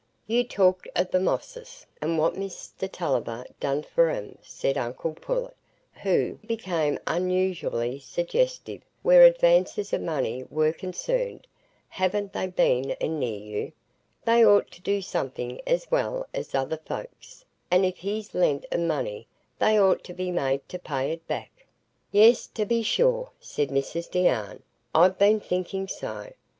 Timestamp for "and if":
17.69-17.97